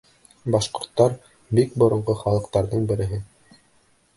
[0.53, 1.13] Башҡорттар—
[1.59, 3.21] бик боронғо халыҡтарҙың береһе.